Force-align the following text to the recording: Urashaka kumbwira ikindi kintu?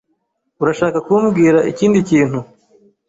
Urashaka 0.61 0.97
kumbwira 1.05 1.59
ikindi 1.71 1.99
kintu? 2.09 2.39